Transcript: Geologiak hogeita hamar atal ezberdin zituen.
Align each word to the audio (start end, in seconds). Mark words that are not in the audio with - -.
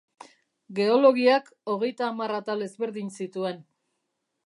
Geologiak 0.79 1.53
hogeita 1.75 2.07
hamar 2.09 2.35
atal 2.41 2.67
ezberdin 2.71 3.15
zituen. 3.21 3.65